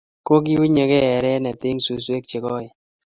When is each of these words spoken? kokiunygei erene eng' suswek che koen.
kokiunygei 0.27 1.07
erene 1.17 1.51
eng' 1.69 1.83
suswek 1.85 2.23
che 2.29 2.37
koen. 2.43 2.69